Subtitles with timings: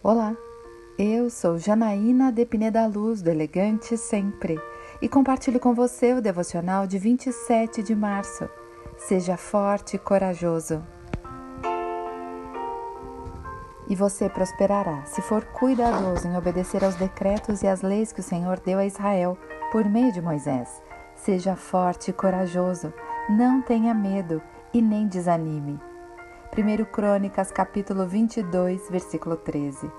[0.00, 0.36] Olá,
[0.96, 4.56] eu sou Janaína de Pineda Luz, do Elegante Sempre,
[5.02, 8.48] e compartilho com você o devocional de 27 de março.
[8.96, 10.86] Seja forte e corajoso.
[13.88, 18.22] E você prosperará se for cuidadoso em obedecer aos decretos e às leis que o
[18.22, 19.36] Senhor deu a Israel
[19.72, 20.80] por meio de Moisés.
[21.16, 22.94] Seja forte e corajoso,
[23.28, 24.40] não tenha medo
[24.72, 25.87] e nem desanime.
[26.56, 29.90] 1 Crônicas, capítulo 22, versículo 13.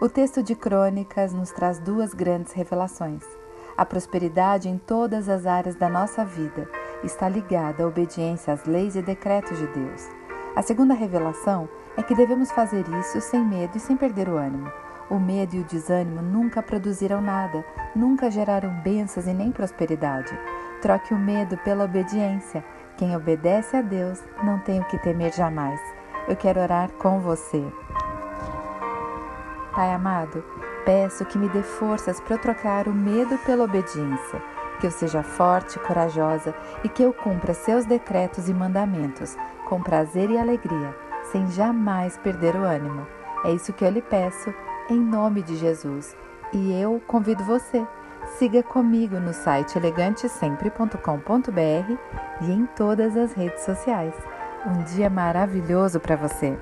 [0.00, 3.22] O texto de Crônicas nos traz duas grandes revelações.
[3.78, 6.68] A prosperidade em todas as áreas da nossa vida
[7.02, 10.06] está ligada à obediência às leis e decretos de Deus.
[10.54, 14.70] A segunda revelação é que devemos fazer isso sem medo e sem perder o ânimo.
[15.08, 17.64] O medo e o desânimo nunca produziram nada,
[17.94, 20.36] nunca geraram bênçãos e nem prosperidade.
[20.82, 22.64] Troque o medo pela obediência.
[22.96, 25.80] Quem obedece a Deus não tem o que temer jamais.
[26.28, 27.64] Eu quero orar com você.
[29.74, 30.44] Pai amado,
[30.84, 34.42] peço que me dê forças para eu trocar o medo pela obediência,
[34.78, 39.36] que eu seja forte e corajosa e que eu cumpra seus decretos e mandamentos
[39.68, 43.06] com prazer e alegria, sem jamais perder o ânimo.
[43.44, 44.54] É isso que eu lhe peço,
[44.88, 46.16] em nome de Jesus.
[46.52, 47.84] E eu convido você.
[48.38, 51.96] Siga comigo no site elegantesempre.com.br
[52.42, 54.14] e em todas as redes sociais.
[54.64, 56.56] Um dia maravilhoso para você!